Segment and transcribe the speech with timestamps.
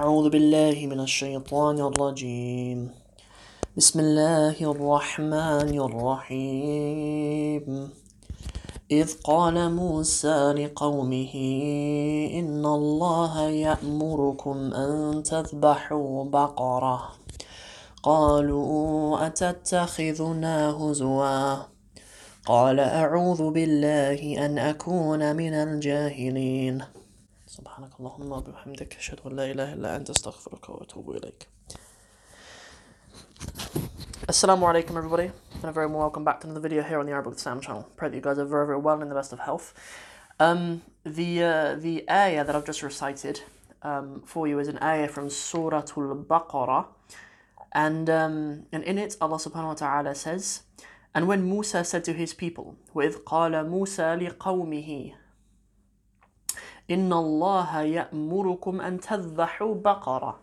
[0.00, 2.90] أعوذ بالله من الشيطان الرجيم.
[3.76, 7.64] بسم الله الرحمن الرحيم.
[8.90, 11.34] إذ قال موسى لقومه
[12.34, 17.00] إن الله يأمركم أن تذبحوا بقرة.
[18.02, 21.56] قالوا أتتخذنا هزوا؟
[22.46, 26.99] قال أعوذ بالله أن أكون من الجاهلين.
[27.49, 31.47] سبحانك اللهم وبحمدك أشهد أن لا إله إلا أنت أستغفرك وأتوب إليك
[34.27, 37.11] Assalamu alaikum everybody and a very warm welcome back to another video here on the
[37.11, 37.87] Arabic with Sam channel.
[37.95, 39.73] Pray that you guys are very very well and in the best of health.
[40.39, 43.41] Um, the uh, the ayah that I've just recited
[43.83, 46.87] um, for you is an ayah from Surah Al-Baqarah
[47.71, 50.63] and um, and in it Allah subhanahu wa ta'ala says
[51.13, 55.13] and when Musa said to his people with قال موسى لقومه
[56.89, 60.35] إن الله يأمركم أن تذبحوا بقرة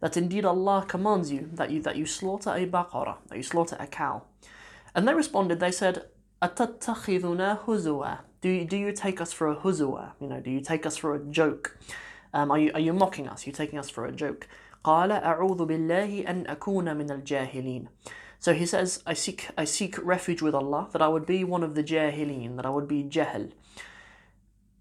[0.00, 3.76] that indeed Allah commands you that you that you slaughter a baqarah, that you slaughter
[3.78, 4.22] a cow.
[4.94, 6.06] And they responded, they said,
[6.42, 10.12] أَتَتَّخِذُنَا هُزُوًا do you, do you take us for a huzwa?
[10.20, 11.76] You know, do you take us for a joke?
[12.32, 13.44] Um, are, you, are you mocking us?
[13.44, 14.48] Are you taking us for a joke?
[14.82, 17.88] قال أعوذ بالله أن أكون من الجاهلين.
[18.38, 21.62] So he says, I seek, I seek refuge with Allah that I would be one
[21.62, 23.50] of the jahilin, that I would be jahl.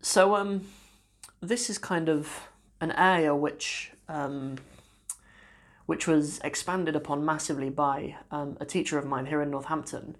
[0.01, 0.61] So um,
[1.48, 2.48] this is kind of
[2.80, 4.56] an area which um,
[5.86, 10.16] which was expanded upon massively by um, a teacher of mine here in Northampton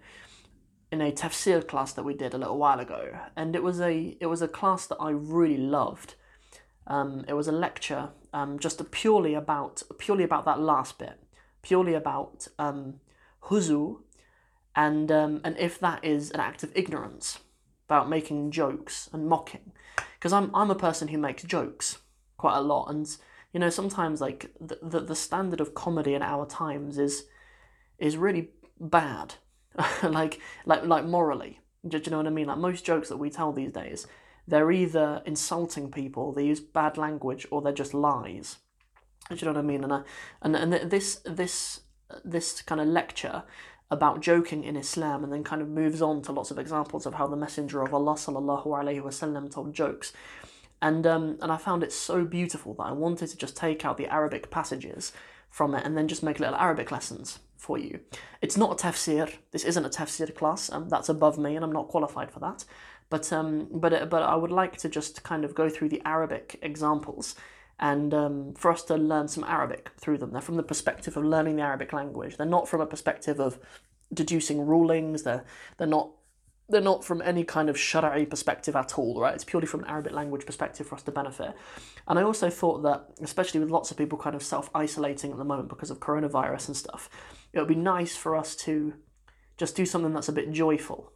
[0.93, 4.17] in a tafsir class that we did a little while ago, and it was a
[4.21, 6.15] it was a class that I really loved.
[6.87, 11.19] Um, it was a lecture um, just purely about purely about that last bit,
[11.63, 13.01] purely about um,
[13.45, 14.01] huzu,
[14.77, 17.41] and um, and if that is an act of ignorance
[17.89, 19.73] about making jokes and mocking,
[20.19, 21.99] because I'm I'm a person who makes jokes
[22.37, 23.09] quite a lot, and
[23.53, 27.25] you know sometimes like the, the, the standard of comedy in our times is
[27.99, 28.51] is really
[28.81, 29.35] bad.
[30.03, 31.61] Like like like morally.
[31.87, 32.47] Do, do you know what i mean?
[32.47, 34.07] Like most jokes that we tell these days
[34.47, 38.59] they're either insulting people they use bad language or they're just lies.
[39.31, 39.85] Do you know what i mean?
[39.85, 40.03] And I,
[40.43, 41.81] and and this this
[42.25, 43.43] this kind of lecture
[43.91, 47.15] about joking in Islam and then kind of moves on to lots of examples of
[47.15, 50.13] how the Messenger of Allah sallallahu alaihi wasallam told jokes
[50.85, 53.97] and um, and I found it so beautiful that I wanted to just take out
[53.97, 55.13] the Arabic passages
[55.49, 58.01] from it and then just make little Arabic lessons for you.
[58.43, 59.33] It's not a tafsir.
[59.51, 60.71] This isn't a tafsir class.
[60.71, 62.67] Um, that's above me, and I'm not qualified for that.
[63.09, 66.59] But um, but but I would like to just kind of go through the Arabic
[66.61, 67.35] examples
[67.81, 70.33] and um, for us to learn some Arabic through them.
[70.33, 72.37] They're from the perspective of learning the Arabic language.
[72.37, 73.59] They're not from a perspective of
[74.13, 75.23] deducing rulings.
[75.23, 75.45] They're
[75.77, 76.11] they're not
[76.69, 79.35] they're not from any kind of Shara'i perspective at all, right?
[79.35, 81.53] It's purely from an Arabic language perspective for us to benefit.
[82.09, 85.37] And I also thought that, especially with lots of people kind of self isolating at
[85.37, 87.11] the moment because of coronavirus and stuff,
[87.53, 88.95] it would be nice for us to
[89.57, 91.13] just do something that's a bit joyful.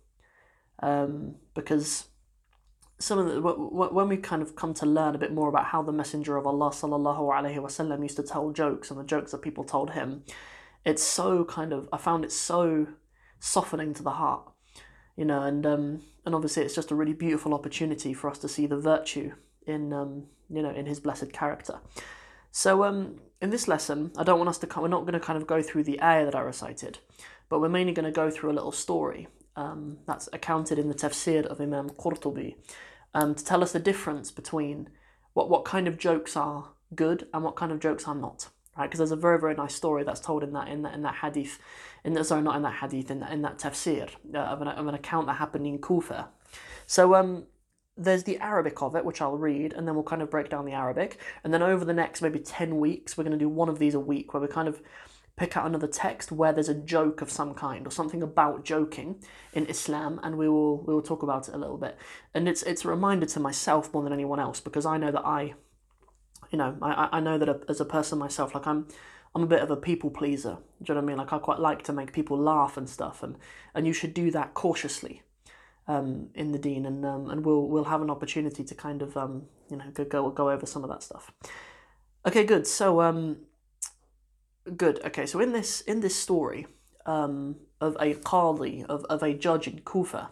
[0.80, 2.08] Um, because
[2.98, 5.82] some of the, when we kind of come to learn a bit more about how
[5.82, 9.42] the Messenger of Allah sallallahu alaihi wasallam used to tell jokes and the jokes that
[9.42, 10.24] people told him,
[10.84, 12.88] it's so kind of I found it so
[13.38, 14.50] softening to the heart
[15.18, 18.48] you know, and um, and obviously it's just a really beautiful opportunity for us to
[18.48, 19.32] see the virtue
[19.66, 21.80] in um, you know in his blessed character.
[22.52, 24.84] So um, in this lesson, I don't want us to come.
[24.84, 26.98] We're not going to kind of go through the ayah that I recited,
[27.48, 29.26] but we're mainly going to go through a little story
[29.56, 32.56] um, that's accounted in the tafsir of Imam Qurtubi
[33.14, 34.88] um, to tell us the difference between
[35.32, 38.48] what what kind of jokes are good and what kind of jokes are not
[38.78, 38.86] right?
[38.86, 41.16] Because there's a very very nice story that's told in that in that in that
[41.16, 41.58] hadith,
[42.04, 44.68] in that sorry not in that hadith in that in that tafsir uh, of, an,
[44.68, 46.28] of an account that happened in Kufa.
[46.86, 47.44] So um,
[47.96, 50.64] there's the Arabic of it, which I'll read, and then we'll kind of break down
[50.64, 53.68] the Arabic, and then over the next maybe ten weeks, we're going to do one
[53.68, 54.80] of these a week, where we kind of
[55.38, 59.22] pick out another text where there's a joke of some kind or something about joking
[59.52, 61.96] in Islam, and we will we will talk about it a little bit.
[62.34, 65.24] And it's it's a reminder to myself more than anyone else because I know that
[65.24, 65.54] I
[66.50, 68.88] you know, I, I know that as a person myself, like I'm,
[69.34, 70.58] I'm a bit of a people pleaser.
[70.82, 71.16] Do you know what I mean?
[71.18, 73.36] Like I quite like to make people laugh and stuff, and
[73.74, 75.22] and you should do that cautiously,
[75.86, 79.16] um, in the deen, and um, and we'll we'll have an opportunity to kind of
[79.16, 81.30] um, you know, go go go over some of that stuff.
[82.26, 82.66] Okay, good.
[82.66, 83.38] So um,
[84.76, 85.00] good.
[85.04, 86.66] Okay, so in this in this story,
[87.06, 90.30] um, of a qadi of of a judge in Kufa,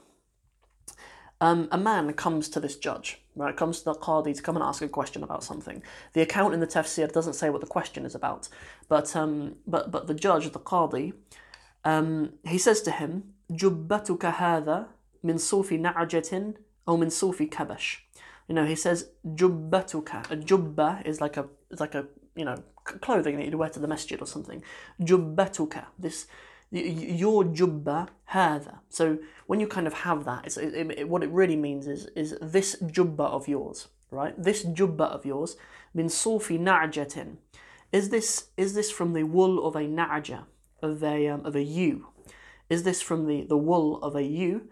[1.41, 3.57] um, a man comes to this judge, right?
[3.57, 5.83] Comes to the qadi to come and ask a question about something.
[6.13, 8.49] The account in the tafsir doesn't say what the question is about,
[8.89, 11.13] but um, but but the judge, the qadi,
[11.85, 14.89] um, he says to him, "Jubbatuka hadha
[15.23, 16.57] min sufi na'jatin
[16.87, 17.99] or min sufi kabash."
[18.49, 21.47] You know, he says, "Jubbatuka." A jubba is like a
[21.79, 22.07] like a
[22.37, 24.63] you know, clothing that you'd wear to the masjid or something.
[25.01, 26.27] Jubbatuka, this
[26.71, 28.79] your jubba hadha.
[28.89, 32.07] So when you kind of have that, it's, it, it, what it really means is
[32.17, 34.35] is this jubba of yours, right?
[34.41, 35.57] This jubba of yours
[35.95, 37.37] min sufi na'jatin.
[37.93, 40.45] Is this is this from the wool of a na'ja
[40.83, 42.07] of a um, of a ewe?
[42.69, 44.63] Is this from the the wool of a ewe?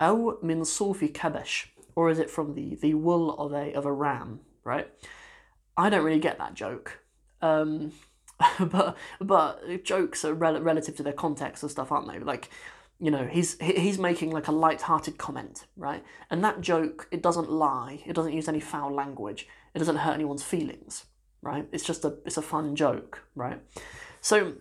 [0.00, 3.92] Aw min sufi kabash, or is it from the the wool of a of a
[3.92, 4.40] ram?
[4.62, 4.88] Right?
[5.76, 6.99] I don't really get that joke.
[7.41, 7.91] Um,
[8.59, 12.19] but but jokes are rel- relative to their context and stuff, aren't they?
[12.19, 12.49] Like,
[12.99, 16.03] you know, he's he's making like a light-hearted comment, right?
[16.29, 18.03] And that joke, it doesn't lie.
[18.05, 19.47] It doesn't use any foul language.
[19.73, 21.05] It doesn't hurt anyone's feelings,
[21.41, 21.67] right?
[21.71, 23.61] It's just a it's a fun joke, right?
[24.21, 24.53] So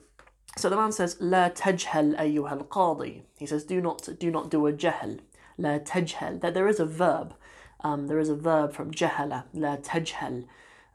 [0.56, 3.22] so the man says, لا تجهل أيها القاضي.
[3.38, 5.18] He says, do not do not do a jahl.
[5.58, 6.40] لا تجهل.
[6.40, 7.34] That there is a verb.
[7.80, 9.44] Um, there is a verb from جهل.
[9.56, 10.44] لا تجهل.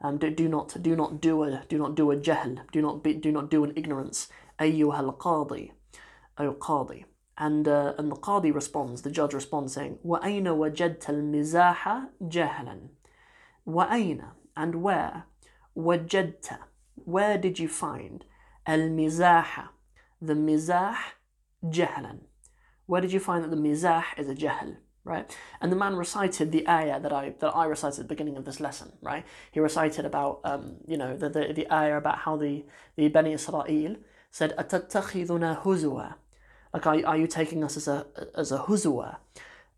[0.04, 2.60] Um, do, do not do not do a do not do a jahl.
[2.72, 4.28] Do not be, do not do an ignorance.
[4.60, 5.72] أيها القاضي.
[6.40, 7.04] أي قاضي.
[7.38, 9.02] And uh, and the qadi responds.
[9.02, 12.88] The judge responds saying, وأين وجدت المزاح جهلا.
[13.66, 14.24] وأين
[14.56, 15.24] and where
[15.76, 16.58] وجدت.
[17.04, 18.24] Where did you find
[18.68, 19.68] المزاح
[20.20, 20.96] the mizah
[21.64, 22.20] jahlan.
[22.86, 24.76] Where did you find that the mizah is a jahl?
[25.05, 25.37] right?
[25.61, 28.43] And the man recited the ayah that I that I recited at the beginning of
[28.43, 29.25] this lesson, right?
[29.51, 32.65] He recited about um, you know the, the the ayah about how the
[32.97, 33.95] the Bani Israel
[34.31, 36.15] said atattakhiduna huzwa,
[36.73, 39.17] like are, are you taking us as a as a huzwa?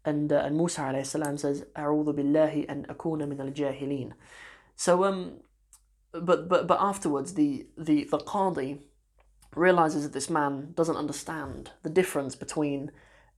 [0.06, 4.14] And uh, and Musa alayhi salam says a'udhu billahi an akuna min al jahilin?"
[4.78, 5.42] So um,
[6.14, 8.80] but but but afterwards the the the qadi
[9.56, 12.92] realizes that this man doesn't understand the difference between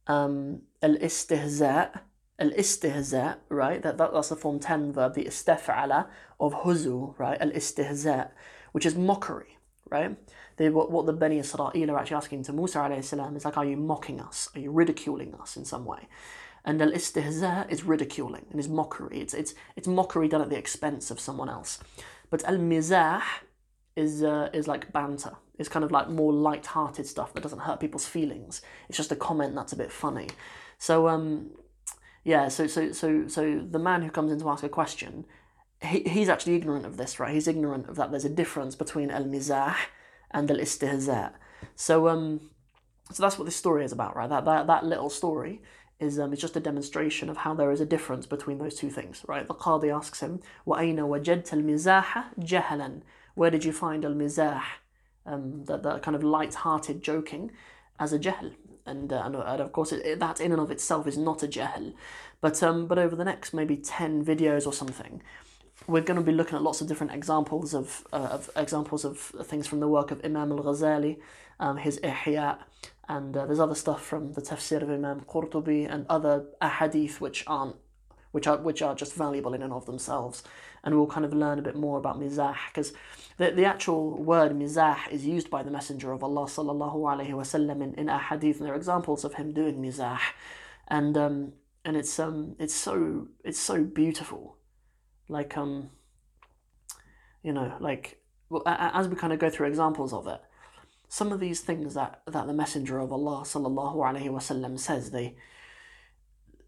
[0.10, 2.02] um, al-istihza,
[2.40, 3.82] al-istihza, right?
[3.82, 6.08] That, that that's the form 10 verb, the istaf'ala
[6.40, 7.40] of huzu, right?
[7.40, 8.32] Al-istihza,
[8.72, 9.58] which is mockery,
[9.90, 10.18] right?
[10.58, 13.56] They, what, what the Bani Israel are actually asking to Musa alayhi salam is like,
[13.56, 14.50] are you mocking us?
[14.56, 16.08] Are you ridiculing us in some way?
[16.66, 19.22] And al-istihza is ridiculing and is mockery.
[19.22, 21.80] It's, it's, it's mockery done at the expense of someone else.
[22.30, 23.22] But al-mizah
[23.99, 25.37] is, uh, is like banter.
[25.59, 28.61] It's kind of like more light-hearted stuff that doesn't hurt people's feelings.
[28.89, 30.29] It's just a comment that's a bit funny.
[30.79, 31.51] So um,
[32.25, 35.27] yeah, so so so so the man who comes in to ask a question,
[35.81, 37.33] he, he's actually ignorant of this, right?
[37.33, 38.11] He's ignorant of that.
[38.11, 39.77] There's a difference between al-mizah
[40.33, 41.33] and al-istihza.
[41.77, 42.51] So um,
[43.13, 44.29] so that's what this story is about, right?
[44.29, 45.63] That that that little story
[46.01, 48.91] is um, is just a demonstration of how there is a difference between those two
[48.91, 49.47] things, right?
[49.47, 53.03] The qadi asks him, وَأَيْنَ وَجَدْتَ الْمِزَاحَ جَهَلًا
[53.36, 54.62] where did you find al-mizah?
[55.26, 57.52] Um, that, that kind of light-hearted joking
[58.00, 58.54] as a jahl.
[58.86, 61.44] And, uh, and, and, of course, it, it, that in and of itself is not
[61.44, 61.94] a jahl.
[62.42, 65.22] But, um, but over the next maybe 10 videos or something,
[65.88, 69.20] we're going to be looking at lots of different examples of, uh, of examples of
[69.20, 71.18] things from the work of Imam al-Ghazali,
[71.60, 72.58] um, his Ihya,
[73.08, 77.44] and uh, there's other stuff from the tafsir of Imam Qurtubi and other ahadith which
[77.48, 77.76] aren't
[78.32, 80.44] which are which are just valuable in and of themselves.
[80.84, 82.94] And we'll kind of learn a bit more about mizah because
[83.38, 87.82] the, the actual word mizah is used by the Messenger of Allah sallallahu alaihi wasallam
[87.82, 90.20] in, in ahadith, and there are examples of him doing mizah,
[90.88, 91.54] and um
[91.84, 94.58] and it's um it's so it's so beautiful,
[95.28, 95.90] like um
[97.44, 100.42] you know like well, as we kind of go through examples of it,
[101.08, 105.36] some of these things that that the Messenger of Allah sallallahu alaihi wasallam says they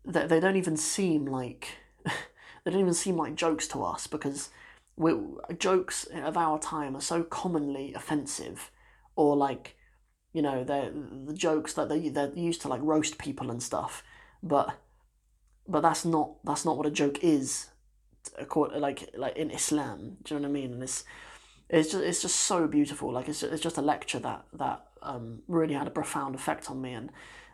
[0.05, 1.69] they, they don't even seem like
[2.05, 4.49] they don't even seem like jokes to us because
[4.95, 5.13] we,
[5.57, 8.71] jokes of our time are so commonly offensive
[9.15, 9.75] or like
[10.33, 10.89] you know they
[11.25, 14.03] the jokes that they they're used to like roast people and stuff.
[14.43, 14.77] But
[15.67, 17.67] but that's not that's not what a joke is
[18.75, 20.17] like like in Islam.
[20.23, 20.73] Do you know what I mean?
[20.73, 21.03] And it's
[21.69, 23.11] it's just it's just so beautiful.
[23.11, 26.81] Like it's it's just a lecture that that um, really had a profound effect on
[26.81, 26.93] me.
[26.93, 27.11] And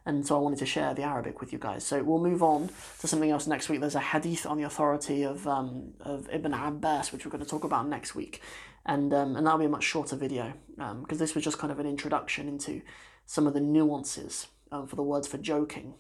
[0.08, 1.84] and so I wanted to share the Arabic with you guys.
[1.84, 2.70] So we'll move on
[3.02, 3.82] to something else next week.
[3.82, 7.50] There's a hadith on the authority of, um, of Ibn Abbas, which we're going to
[7.50, 8.42] talk about next week,
[8.86, 11.74] and um, and that'll be a much shorter video because um, this was just kind
[11.74, 12.82] of an introduction into
[13.26, 15.96] some of the nuances for the words for joking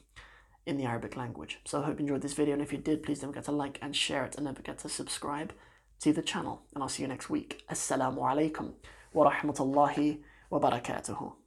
[0.65, 1.59] in the Arabic language.
[1.65, 3.51] So I hope you enjoyed this video, and if you did, please don't forget to
[3.51, 5.51] like and share it, and don't forget to subscribe
[5.99, 6.61] to the channel.
[6.73, 7.65] And I'll see you next week.
[7.69, 8.71] Assalamu alaikum
[9.11, 11.46] wa rahmatullahi wa barakatuhu.